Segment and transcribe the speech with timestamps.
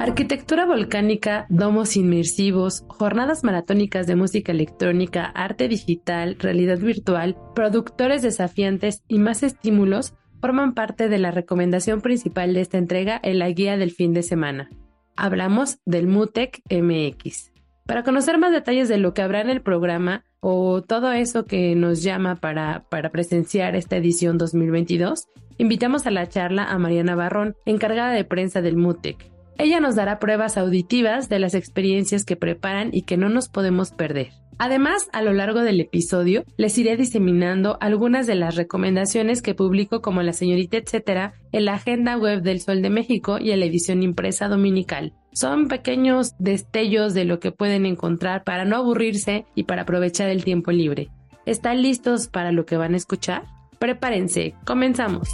[0.00, 9.02] Arquitectura volcánica, domos inmersivos, jornadas maratónicas de música electrónica, arte digital, realidad virtual, productores desafiantes
[9.08, 13.76] y más estímulos forman parte de la recomendación principal de esta entrega en la guía
[13.76, 14.70] del fin de semana.
[15.16, 17.52] Hablamos del MUTEC MX.
[17.84, 21.74] Para conocer más detalles de lo que habrá en el programa o todo eso que
[21.74, 27.54] nos llama para, para presenciar esta edición 2022, invitamos a la charla a Mariana Barrón,
[27.66, 29.29] encargada de prensa del MUTEC.
[29.60, 33.90] Ella nos dará pruebas auditivas de las experiencias que preparan y que no nos podemos
[33.90, 34.30] perder.
[34.56, 40.00] Además, a lo largo del episodio, les iré diseminando algunas de las recomendaciones que publico
[40.00, 43.66] como la señorita etcétera en la agenda web del Sol de México y en la
[43.66, 45.12] edición impresa dominical.
[45.34, 50.42] Son pequeños destellos de lo que pueden encontrar para no aburrirse y para aprovechar el
[50.42, 51.10] tiempo libre.
[51.44, 53.44] ¿Están listos para lo que van a escuchar?
[53.78, 55.28] Prepárense, comenzamos.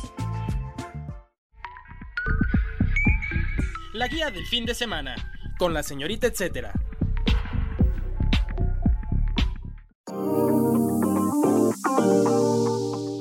[3.97, 5.15] La guía del fin de semana,
[5.59, 6.71] con la señorita etcétera.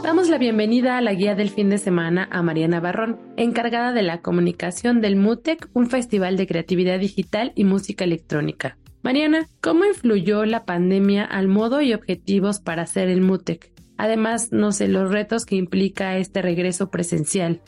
[0.04, 4.02] Damos la bienvenida a la guía del fin de semana a Mariana Barrón, encargada de
[4.02, 8.78] la comunicación del MUTEC, un festival de creatividad digital y música electrónica.
[9.02, 13.72] Mariana, ¿cómo influyó la pandemia al modo y objetivos para hacer el MUTEC?
[13.96, 17.62] Además, no sé, los retos que implica este regreso presencial.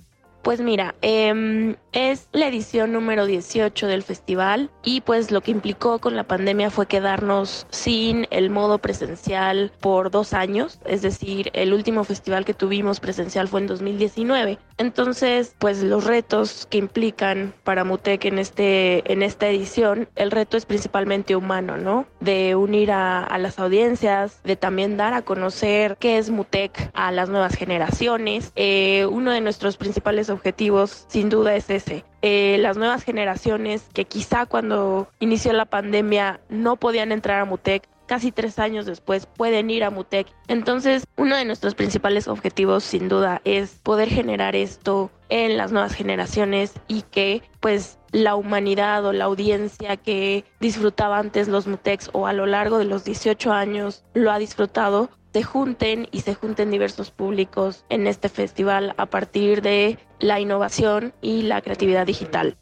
[0.47, 5.99] Pues mira, eh, es la edición número 18 del festival y pues lo que implicó
[5.99, 11.73] con la pandemia fue quedarnos sin el modo presencial por dos años, es decir, el
[11.73, 14.57] último festival que tuvimos presencial fue en 2019.
[14.77, 20.55] Entonces, pues los retos que implican para Mutec en, este, en esta edición, el reto
[20.55, 22.05] es principalmente humano, ¿no?
[22.21, 27.11] De unir a, a las audiencias, de también dar a conocer qué es Mutec a
[27.11, 28.53] las nuevas generaciones.
[28.55, 30.36] Eh, uno de nuestros principales objetivos
[31.08, 32.03] sin duda es ese.
[32.21, 37.87] Eh, las nuevas generaciones que quizá cuando inició la pandemia no podían entrar a Mutec,
[38.08, 40.27] casi tres años después pueden ir a Mutec.
[40.48, 45.93] Entonces, uno de nuestros principales objetivos sin duda es poder generar esto en las nuevas
[45.93, 52.27] generaciones y que pues la humanidad o la audiencia que disfrutaba antes los Mutex o
[52.27, 56.71] a lo largo de los 18 años lo ha disfrutado se junten y se junten
[56.71, 62.58] diversos públicos en este festival a partir de la innovación y la creatividad digital.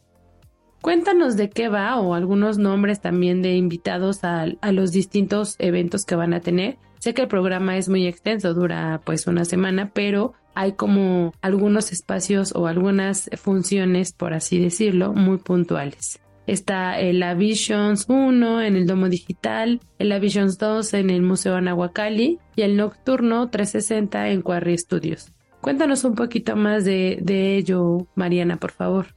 [0.81, 6.05] Cuéntanos de qué va o algunos nombres también de invitados a, a, los distintos eventos
[6.05, 6.77] que van a tener.
[6.99, 11.91] Sé que el programa es muy extenso, dura pues una semana, pero hay como algunos
[11.91, 16.19] espacios o algunas funciones, por así decirlo, muy puntuales.
[16.47, 22.39] Está el Visions 1 en el Domo Digital, el Visions 2 en el Museo Anahuacalli
[22.55, 25.31] y el Nocturno 360 en Quarry Studios.
[25.61, 29.07] Cuéntanos un poquito más de, de ello, Mariana, por favor.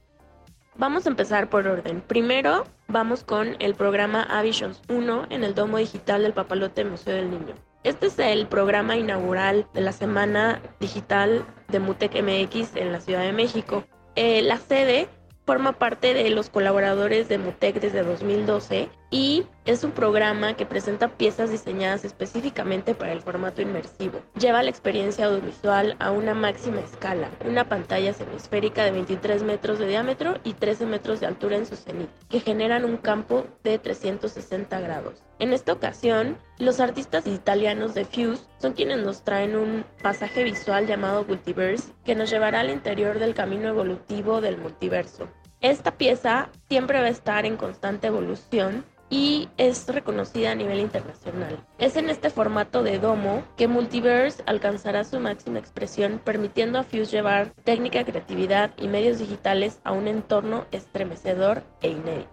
[0.79, 2.01] Vamos a empezar por orden.
[2.01, 7.29] Primero, vamos con el programa Avisions 1 en el Domo Digital del Papalote Museo del
[7.29, 7.53] Niño.
[7.83, 13.21] Este es el programa inaugural de la Semana Digital de Mutec MX en la Ciudad
[13.21, 13.85] de México.
[14.15, 15.07] Eh, la sede
[15.45, 21.09] forma parte de los colaboradores de Mutec desde 2012 y es un programa que presenta
[21.09, 24.19] piezas diseñadas específicamente para el formato inmersivo.
[24.39, 29.87] Lleva la experiencia audiovisual a una máxima escala, una pantalla semisférica de 23 metros de
[29.87, 34.79] diámetro y 13 metros de altura en su cenit, que generan un campo de 360
[34.79, 35.23] grados.
[35.39, 40.85] En esta ocasión, los artistas italianos de Fuse son quienes nos traen un pasaje visual
[40.85, 45.29] llamado Multiverse que nos llevará al interior del camino evolutivo del multiverso.
[45.61, 51.57] Esta pieza siempre va a estar en constante evolución y es reconocida a nivel internacional.
[51.77, 57.11] Es en este formato de domo que Multiverse alcanzará su máxima expresión, permitiendo a Fuse
[57.11, 62.29] llevar técnica, creatividad y medios digitales a un entorno estremecedor e inédito.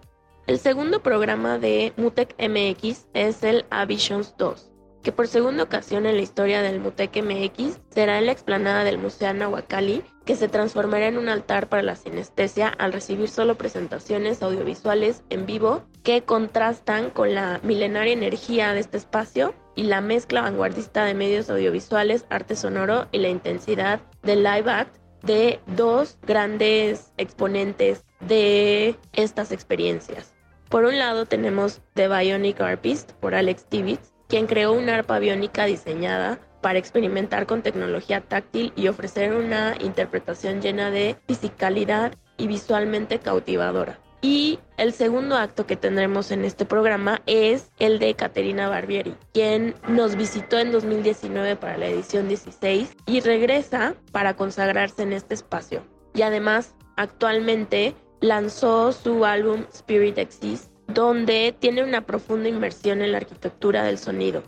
[0.47, 4.76] El segundo programa de Mutec MX es el Avisions 2
[5.07, 8.99] que por segunda ocasión en la historia del Mutec MX será en la explanada del
[8.99, 14.43] Museo Nahuacali, que se transformará en un altar para la sinestesia al recibir solo presentaciones
[14.43, 20.41] audiovisuales en vivo que contrastan con la milenaria energía de este espacio y la mezcla
[20.41, 27.13] vanguardista de medios audiovisuales, arte sonoro y la intensidad del live act de dos grandes
[27.17, 30.35] exponentes de estas experiencias.
[30.69, 35.65] Por un lado tenemos The Bionic Arpist por Alex Tibbits, quien creó una arpa biónica
[35.65, 43.19] diseñada para experimentar con tecnología táctil y ofrecer una interpretación llena de fisicalidad y visualmente
[43.19, 44.01] cautivadora.
[44.23, 49.75] Y el segundo acto que tendremos en este programa es el de Caterina Barbieri, quien
[49.87, 55.85] nos visitó en 2019 para la edición 16 y regresa para consagrarse en este espacio.
[56.15, 63.19] Y además, actualmente lanzó su álbum Spirit Exist, donde tiene una profunda inversión en la
[63.19, 64.43] arquitectura del sonido.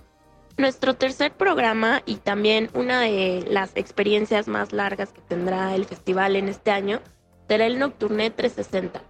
[0.56, 6.34] Nuestro tercer programa y también una de las experiencias más largas que tendrá el festival
[6.36, 7.00] en este año
[7.46, 9.00] será el Nocturne 360,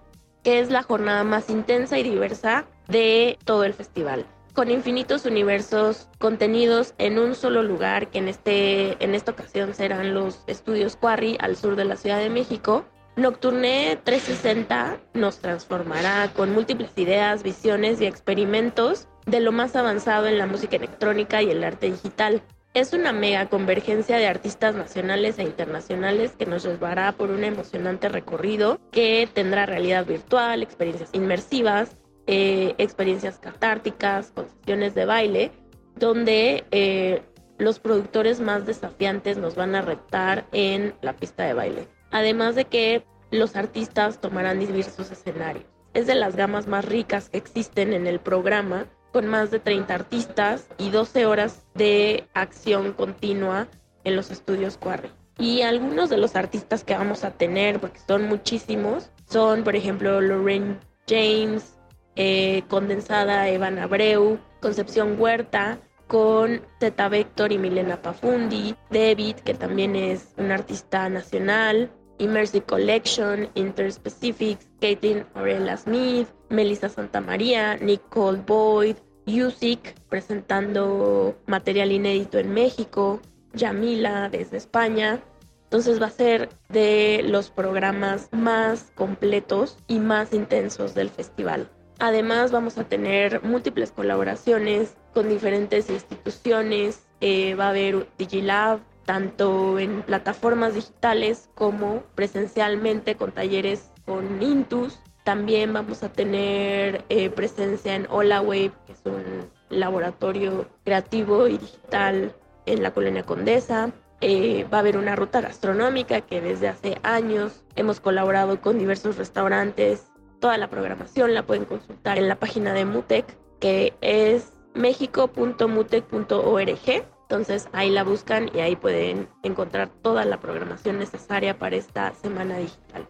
[0.42, 4.26] que es la jornada más intensa y diversa de todo el festival
[4.58, 10.14] con infinitos universos contenidos en un solo lugar, que en, este, en esta ocasión serán
[10.14, 12.84] los estudios Quarry al sur de la Ciudad de México,
[13.18, 20.38] Nocturne 360 nos transformará con múltiples ideas, visiones y experimentos de lo más avanzado en
[20.38, 22.42] la música electrónica y el arte digital.
[22.74, 28.08] Es una mega convergencia de artistas nacionales e internacionales que nos llevará por un emocionante
[28.08, 31.96] recorrido que tendrá realidad virtual, experiencias inmersivas,
[32.28, 35.50] eh, experiencias catárticas, concesiones de baile,
[35.96, 37.22] donde eh,
[37.58, 41.97] los productores más desafiantes nos van a retar en la pista de baile.
[42.10, 45.64] Además de que los artistas tomarán diversos escenarios.
[45.94, 49.94] Es de las gamas más ricas que existen en el programa, con más de 30
[49.94, 53.68] artistas y 12 horas de acción continua
[54.04, 55.10] en los estudios Quarry.
[55.38, 60.20] Y algunos de los artistas que vamos a tener, porque son muchísimos, son por ejemplo
[60.20, 60.78] Lorraine
[61.08, 61.78] James,
[62.16, 65.78] eh, Condensada Evan Abreu, Concepción Huerta,
[66.08, 73.48] con Zeta Vector y Milena Pafundi, David, que también es un artista nacional, Immersive Collection,
[73.54, 78.96] Interspecifics, Caitlin Aurelia Smith, Melissa Santamaría, Nicole Boyd,
[79.26, 83.20] Music presentando material inédito en México,
[83.52, 85.20] Yamila desde España.
[85.64, 91.68] Entonces va a ser de los programas más completos y más intensos del festival.
[91.98, 97.02] Además vamos a tener múltiples colaboraciones con diferentes instituciones.
[97.20, 105.00] Eh, va a haber DigiLab, tanto en plataformas digitales como presencialmente con talleres con Intus.
[105.24, 112.32] También vamos a tener eh, presencia en HolaWave, que es un laboratorio creativo y digital
[112.66, 113.90] en la colonia Condesa.
[114.20, 119.16] Eh, va a haber una ruta gastronómica que desde hace años hemos colaborado con diversos
[119.16, 120.06] restaurantes.
[120.38, 127.68] Toda la programación la pueden consultar en la página de Mutec, que es mexico.mutec.org entonces
[127.72, 133.06] ahí la buscan y ahí pueden encontrar toda la programación necesaria para esta semana digital.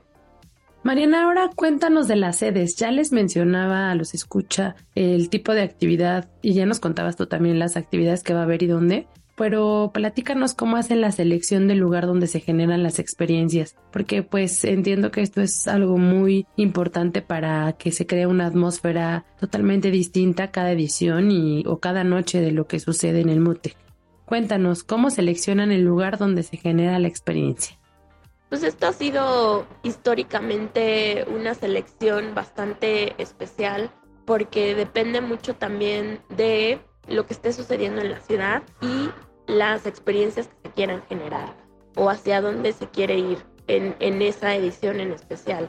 [0.83, 2.75] Mariana, ahora cuéntanos de las sedes.
[2.77, 7.27] Ya les mencionaba a los escucha el tipo de actividad y ya nos contabas tú
[7.27, 9.07] también las actividades que va a haber y dónde.
[9.39, 14.65] Pero platícanos cómo hacen la selección del lugar donde se generan las experiencias, porque pues
[14.65, 20.51] entiendo que esto es algo muy importante para que se cree una atmósfera totalmente distinta
[20.51, 23.77] cada edición y o cada noche de lo que sucede en el MUTEC.
[24.25, 27.79] Cuéntanos, ¿cómo seleccionan el lugar donde se genera la experiencia?
[28.49, 33.91] Pues esto ha sido históricamente una selección bastante especial
[34.25, 39.11] porque depende mucho también de lo que esté sucediendo en la ciudad y
[39.49, 41.55] las experiencias que se quieran generar
[41.97, 45.69] o hacia dónde se quiere ir en, esa edición en especial.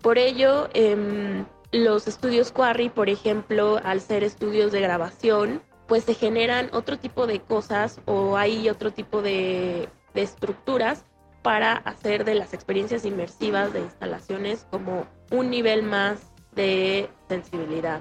[0.00, 6.14] Por ello, em, los estudios Quarry, por ejemplo, al ser estudios de grabación, pues se
[6.14, 11.04] generan otro tipo de cosas o hay otro tipo de, estructuras
[11.42, 18.00] para hacer de las experiencias inmersivas de instalaciones como un nivel más de sensibilidad.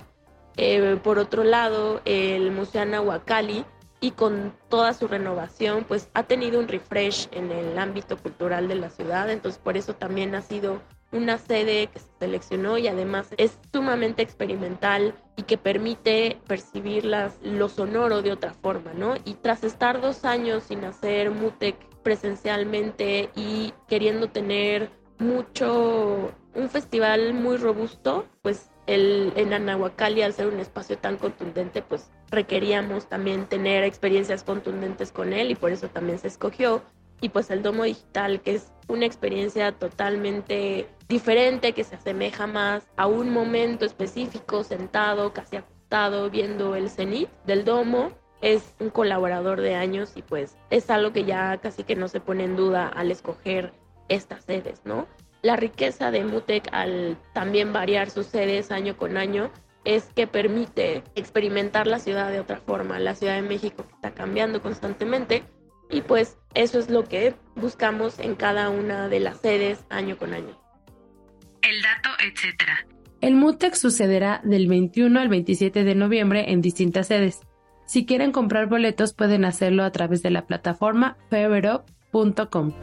[0.56, 3.66] Eh, por otro lado, el Museo Nahuacali
[4.00, 8.76] y con toda su renovación, pues ha tenido un refresh en el ámbito cultural de
[8.76, 13.30] la ciudad, entonces por eso también ha sido una sede que se seleccionó y además
[13.38, 19.16] es sumamente experimental y que permite percibir las, lo sonoro de otra forma, ¿no?
[19.24, 27.34] Y tras estar dos años sin hacer MUTEC presencialmente y queriendo tener mucho, un festival
[27.34, 33.84] muy robusto, pues en Anahuacalli, al ser un espacio tan contundente, pues requeríamos también tener
[33.84, 36.82] experiencias contundentes con él y por eso también se escogió
[37.22, 42.88] y pues el domo digital, que es una experiencia totalmente diferente, que se asemeja más
[42.96, 48.12] a un momento específico, sentado, casi acostado, viendo el cenit del domo.
[48.42, 52.20] Es un colaborador de años y pues es algo que ya casi que no se
[52.20, 53.74] pone en duda al escoger
[54.10, 55.08] estas sedes, ¿no?
[55.48, 59.50] La riqueza de Mutec al también variar sus sedes año con año
[59.86, 63.00] es que permite experimentar la ciudad de otra forma.
[63.00, 65.46] La Ciudad de México está cambiando constantemente
[65.90, 70.34] y pues eso es lo que buscamos en cada una de las sedes año con
[70.34, 70.62] año.
[71.62, 72.86] El dato, etcétera.
[73.22, 77.40] El MUTEC sucederá del 21 al 27 de noviembre en distintas sedes.
[77.86, 82.74] Si quieren comprar boletos pueden hacerlo a través de la plataforma favorop.com.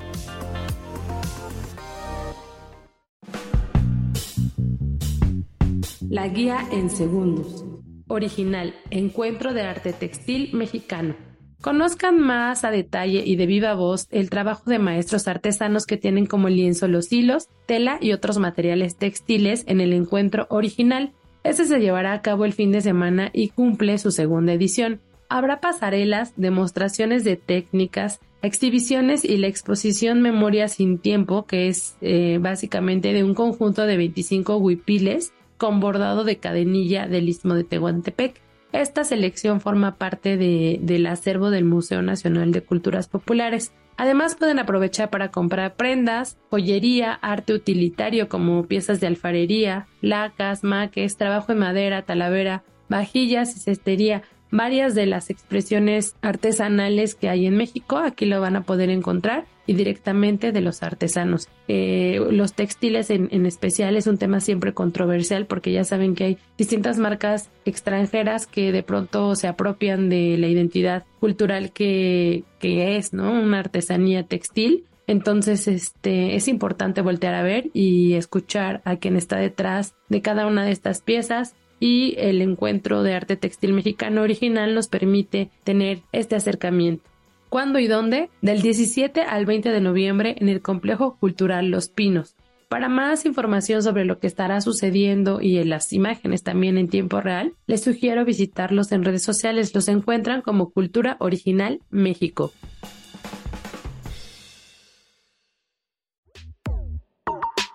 [6.14, 7.64] La guía en segundos.
[8.06, 11.16] Original, Encuentro de Arte Textil Mexicano.
[11.60, 16.26] Conozcan más a detalle y de viva voz el trabajo de maestros artesanos que tienen
[16.26, 21.14] como lienzo los hilos, tela y otros materiales textiles en el encuentro original.
[21.42, 25.00] Este se llevará a cabo el fin de semana y cumple su segunda edición.
[25.28, 32.38] Habrá pasarelas, demostraciones de técnicas, exhibiciones y la exposición Memoria sin Tiempo, que es eh,
[32.40, 38.40] básicamente de un conjunto de 25 huipiles con bordado de cadenilla del istmo de Tehuantepec.
[38.72, 43.72] Esta selección forma parte del acervo del Museo Nacional de Culturas Populares.
[43.96, 51.16] Además pueden aprovechar para comprar prendas, joyería, arte utilitario como piezas de alfarería, lacas, maques,
[51.16, 57.56] trabajo en madera, talavera, vajillas y cestería, varias de las expresiones artesanales que hay en
[57.56, 57.98] México.
[57.98, 61.48] Aquí lo van a poder encontrar y directamente de los artesanos.
[61.68, 66.24] Eh, los textiles en, en, especial es un tema siempre controversial porque ya saben que
[66.24, 72.96] hay distintas marcas extranjeras que de pronto se apropian de la identidad cultural que, que
[72.96, 73.32] es, ¿no?
[73.32, 74.84] Una artesanía textil.
[75.06, 80.46] Entonces, este, es importante voltear a ver y escuchar a quien está detrás de cada
[80.46, 86.00] una de estas piezas y el encuentro de arte textil mexicano original nos permite tener
[86.12, 87.13] este acercamiento.
[87.54, 88.30] ¿Cuándo y dónde?
[88.42, 92.34] Del 17 al 20 de noviembre en el Complejo Cultural Los Pinos.
[92.68, 97.20] Para más información sobre lo que estará sucediendo y en las imágenes también en tiempo
[97.20, 99.72] real, les sugiero visitarlos en redes sociales.
[99.72, 102.50] Los encuentran como Cultura Original México.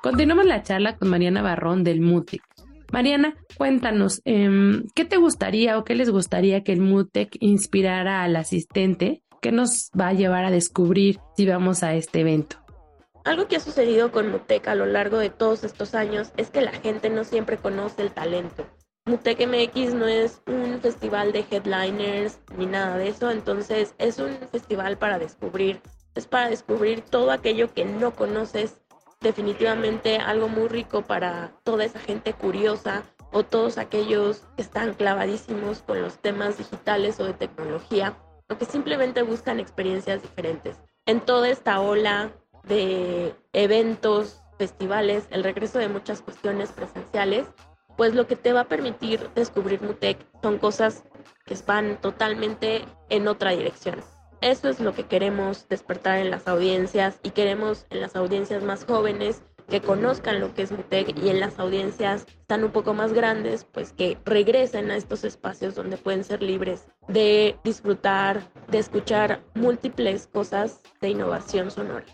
[0.04, 2.44] Continuamos la charla con Mariana Barrón del MUTIC.
[2.92, 8.36] Mariana, cuéntanos, em, ¿qué te gustaría o qué les gustaría que el MUTEC inspirara al
[8.36, 9.22] asistente?
[9.42, 12.58] ¿Qué nos va a llevar a descubrir si vamos a este evento?
[13.24, 16.62] Algo que ha sucedido con MUTEC a lo largo de todos estos años es que
[16.62, 18.66] la gente no siempre conoce el talento.
[19.06, 24.32] MUTEC MX no es un festival de headliners ni nada de eso, entonces es un
[24.52, 25.82] festival para descubrir,
[26.16, 28.82] es para descubrir todo aquello que no conoces
[29.22, 35.80] definitivamente algo muy rico para toda esa gente curiosa o todos aquellos que están clavadísimos
[35.82, 38.18] con los temas digitales o de tecnología
[38.50, 40.78] o que simplemente buscan experiencias diferentes.
[41.06, 42.32] En toda esta ola
[42.64, 47.48] de eventos, festivales, el regreso de muchas cuestiones presenciales,
[47.96, 51.04] pues lo que te va a permitir descubrir Mutec son cosas
[51.46, 54.02] que van totalmente en otra dirección.
[54.42, 58.86] Eso es lo que queremos despertar en las audiencias y queremos en las audiencias más
[58.86, 63.14] jóvenes que conozcan lo que es Mutec y en las audiencias tan un poco más
[63.14, 69.42] grandes, pues que regresen a estos espacios donde pueden ser libres de disfrutar, de escuchar
[69.56, 72.06] múltiples cosas de innovación sonora.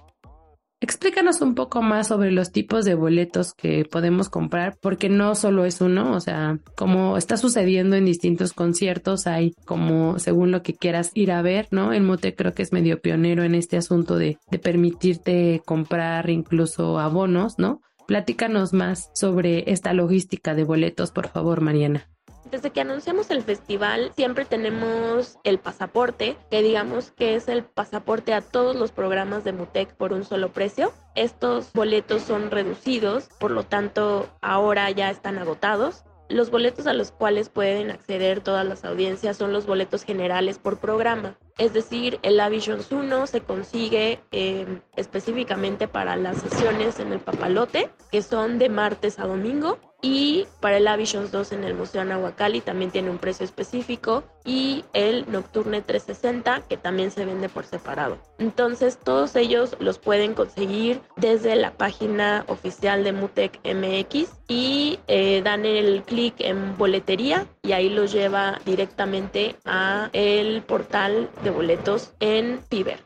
[0.82, 5.65] Explícanos un poco más sobre los tipos de boletos que podemos comprar, porque no solo
[5.65, 10.74] es uno, o sea, como está sucediendo en distintos conciertos, hay como según lo que
[10.74, 11.94] quieras ir a ver, ¿no?
[11.94, 17.00] El Mote creo que es medio pionero en este asunto de, de permitirte comprar incluso
[17.00, 17.82] abonos, ¿no?
[18.05, 22.10] Platícanos más sobre esta logística de boletos, por favor, Mariana.
[22.51, 28.33] Desde que anunciamos el festival siempre tenemos el pasaporte, que digamos que es el pasaporte
[28.33, 30.93] a todos los programas de Mutec por un solo precio.
[31.15, 36.03] Estos boletos son reducidos, por lo tanto ahora ya están agotados.
[36.27, 40.79] Los boletos a los cuales pueden acceder todas las audiencias son los boletos generales por
[40.79, 41.37] programa.
[41.59, 47.91] Es decir, el Avisions 1 se consigue em, específicamente para las sesiones en el Papalote,
[48.11, 52.62] que son de martes a domingo, y para el Avisions 2 en el Museo Anahuacalli
[52.62, 58.19] también tiene un precio específico y el Nocturne 360 que también se vende por separado.
[58.38, 65.41] Entonces todos ellos los pueden conseguir desde la página oficial de Mutec MX y eh,
[65.43, 72.13] dan el clic en boletería y ahí los lleva directamente a el portal de boletos
[72.19, 73.00] en Fiverr.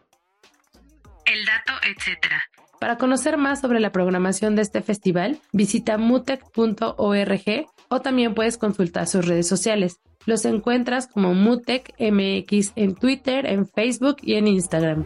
[1.25, 2.43] El dato, etcétera.
[2.79, 9.07] Para conocer más sobre la programación de este festival, visita mutec.org o también puedes consultar
[9.07, 9.99] sus redes sociales.
[10.25, 15.05] Los encuentras como Mutec MX en Twitter, en Facebook y en Instagram.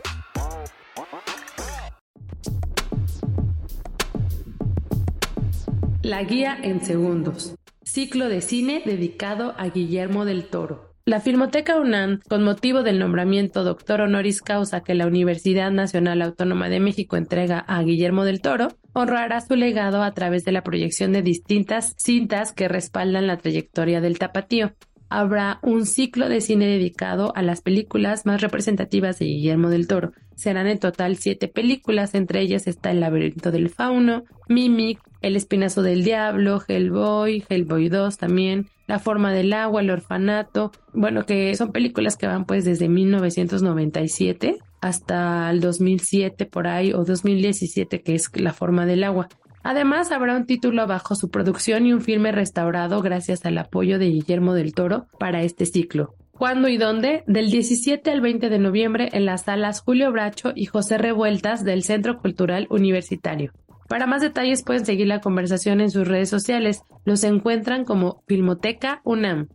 [6.03, 7.55] La guía en segundos.
[7.81, 10.92] Ciclo de cine dedicado a Guillermo del Toro.
[11.05, 16.69] La Filmoteca UNAM, con motivo del nombramiento doctor honoris causa que la Universidad Nacional Autónoma
[16.69, 21.11] de México entrega a Guillermo del Toro, honrará su legado a través de la proyección
[21.11, 24.75] de distintas cintas que respaldan la trayectoria del tapatío.
[25.09, 30.13] Habrá un ciclo de cine dedicado a las películas más representativas de Guillermo del Toro.
[30.35, 35.81] Serán en total siete películas, entre ellas está El laberinto del fauno, Mimic, El espinazo
[35.83, 41.71] del diablo, Hellboy, Hellboy 2 también, la forma del agua, El orfanato, bueno, que son
[41.71, 48.29] películas que van pues desde 1997 hasta el 2007 por ahí o 2017 que es
[48.35, 49.29] La forma del agua.
[49.63, 54.07] Además, habrá un título bajo su producción y un filme restaurado gracias al apoyo de
[54.07, 56.15] Guillermo del Toro para este ciclo.
[56.33, 57.23] ¿Cuándo y dónde?
[57.27, 61.83] Del 17 al 20 de noviembre en las salas Julio Bracho y José Revueltas del
[61.83, 63.53] Centro Cultural Universitario.
[63.93, 66.81] Para más detalles pueden seguir la conversación en sus redes sociales.
[67.05, 69.49] Los encuentran como Filmoteca UNAM.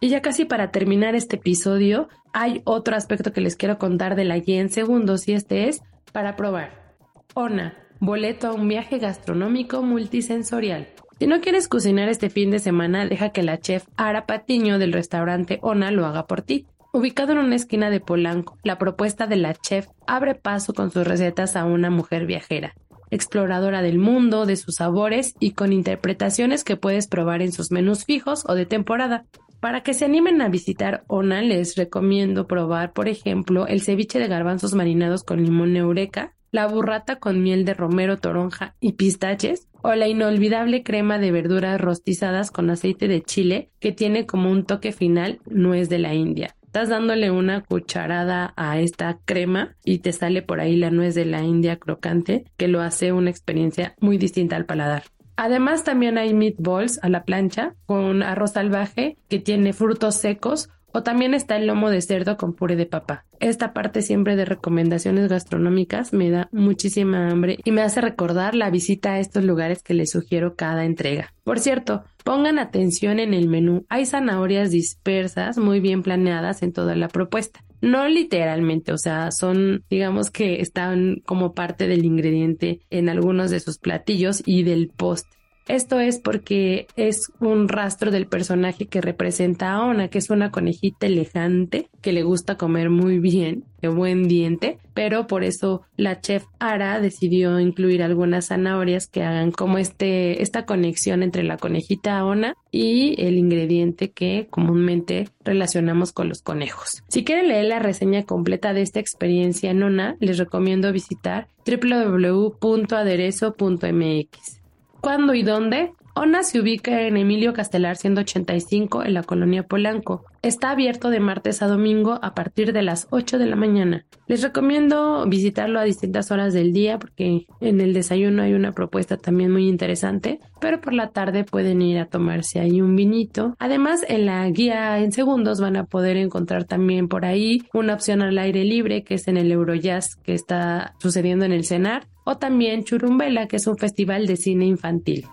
[0.00, 4.24] Y ya casi para terminar este episodio, hay otro aspecto que les quiero contar de
[4.24, 6.96] la guía en segundos y este es para probar.
[7.34, 10.88] ONA, boleto a un viaje gastronómico multisensorial.
[11.18, 14.94] Si no quieres cocinar este fin de semana, deja que la chef Ara Patiño del
[14.94, 16.66] restaurante ONA lo haga por ti.
[16.94, 21.06] Ubicado en una esquina de Polanco, la propuesta de la chef abre paso con sus
[21.06, 22.74] recetas a una mujer viajera
[23.10, 28.04] exploradora del mundo, de sus sabores y con interpretaciones que puedes probar en sus menús
[28.04, 29.24] fijos o de temporada.
[29.60, 34.28] Para que se animen a visitar ONA, les recomiendo probar, por ejemplo, el ceviche de
[34.28, 39.94] garbanzos marinados con limón eureka, la burrata con miel de romero, toronja y pistaches, o
[39.94, 44.92] la inolvidable crema de verduras rostizadas con aceite de chile que tiene como un toque
[44.92, 50.42] final nuez de la India estás dándole una cucharada a esta crema y te sale
[50.42, 54.56] por ahí la nuez de la India crocante, que lo hace una experiencia muy distinta
[54.56, 55.04] al paladar.
[55.36, 61.02] Además también hay meatballs a la plancha con arroz salvaje que tiene frutos secos o
[61.02, 63.26] también está el lomo de cerdo con puré de papa.
[63.38, 68.70] Esta parte siempre de recomendaciones gastronómicas me da muchísima hambre y me hace recordar la
[68.70, 71.34] visita a estos lugares que les sugiero cada entrega.
[71.44, 73.84] Por cierto, pongan atención en el menú.
[73.90, 77.62] Hay zanahorias dispersas muy bien planeadas en toda la propuesta.
[77.82, 83.60] No literalmente, o sea, son, digamos que están como parte del ingrediente en algunos de
[83.60, 85.26] sus platillos y del post
[85.68, 90.50] esto es porque es un rastro del personaje que representa a Ona, que es una
[90.50, 96.20] conejita elegante que le gusta comer muy bien, de buen diente, pero por eso la
[96.20, 102.24] chef Ara decidió incluir algunas zanahorias que hagan como este, esta conexión entre la conejita
[102.24, 107.02] Ona y el ingrediente que comúnmente relacionamos con los conejos.
[107.08, 114.65] Si quieren leer la reseña completa de esta experiencia en Ona, les recomiendo visitar www.aderezo.mx.
[115.06, 115.92] ¿Cuándo y dónde?
[116.16, 120.24] ONA se ubica en Emilio Castelar 185 en la colonia Polanco.
[120.42, 124.04] Está abierto de martes a domingo a partir de las 8 de la mañana.
[124.26, 129.16] Les recomiendo visitarlo a distintas horas del día porque en el desayuno hay una propuesta
[129.16, 133.54] también muy interesante, pero por la tarde pueden ir a tomarse ahí un vinito.
[133.60, 138.22] Además, en la guía en segundos van a poder encontrar también por ahí una opción
[138.22, 142.36] al aire libre que es en el Eurojazz que está sucediendo en el CENAR o
[142.36, 145.26] también Churumbela, que es un festival de cine infantil.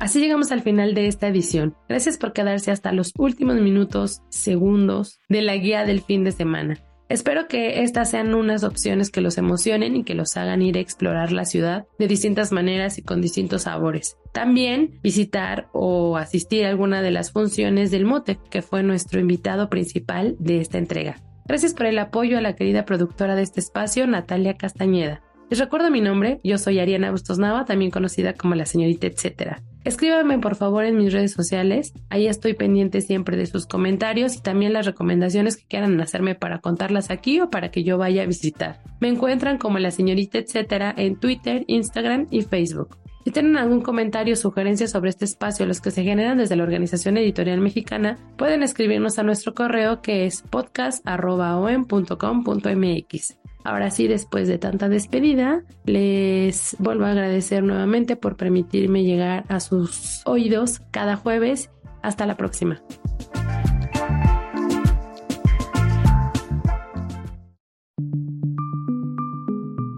[0.00, 1.76] Así llegamos al final de esta edición.
[1.88, 6.91] Gracias por quedarse hasta los últimos minutos, segundos de la guía del fin de semana.
[7.12, 10.80] Espero que estas sean unas opciones que los emocionen y que los hagan ir a
[10.80, 14.16] explorar la ciudad de distintas maneras y con distintos sabores.
[14.32, 19.68] También visitar o asistir a alguna de las funciones del Mote, que fue nuestro invitado
[19.68, 21.20] principal de esta entrega.
[21.44, 25.20] Gracias por el apoyo a la querida productora de este espacio, Natalia Castañeda.
[25.50, 29.62] Les recuerdo mi nombre, yo soy Ariana Bustos Nava, también conocida como la señorita etcétera.
[29.84, 34.40] Escríbanme por favor en mis redes sociales, ahí estoy pendiente siempre de sus comentarios y
[34.40, 38.26] también las recomendaciones que quieran hacerme para contarlas aquí o para que yo vaya a
[38.26, 38.80] visitar.
[39.00, 42.96] Me encuentran como la señorita etcétera en Twitter, Instagram y Facebook.
[43.24, 46.64] Si tienen algún comentario o sugerencia sobre este espacio, los que se generan desde la
[46.64, 53.41] Organización Editorial Mexicana, pueden escribirnos a nuestro correo que es podcast.com.mx.
[53.64, 59.60] Ahora sí, después de tanta despedida, les vuelvo a agradecer nuevamente por permitirme llegar a
[59.60, 61.70] sus oídos cada jueves.
[62.02, 62.82] Hasta la próxima.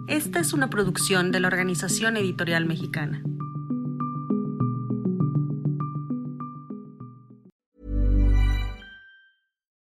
[0.07, 3.23] Esta es una producción de la Organización Editorial Mexicana.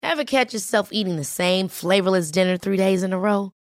[0.02, 3.52] Ever catch yourself eating the same flavorless dinner three days in a row?